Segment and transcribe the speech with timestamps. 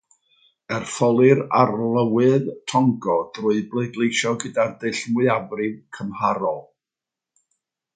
[0.77, 6.63] Etholir Arlywydd Togo drwy bleidleisio gyda'r dull mwyafrif cymharol.